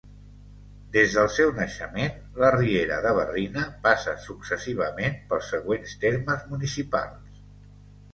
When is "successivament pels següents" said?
4.23-5.93